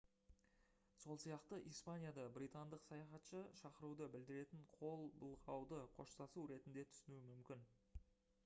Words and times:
сол 1.01 1.19
сияқты 1.23 1.57
испанияда 1.71 2.23
британдық 2.37 2.87
саяхатшы 2.87 3.41
шақыруды 3.59 4.07
білдіретін 4.15 4.63
қол 4.79 5.05
былғауды 5.25 5.83
қоштасу 5.99 6.47
ретінде 6.55 6.87
түсінуі 6.95 7.21
мүмкін 7.29 7.63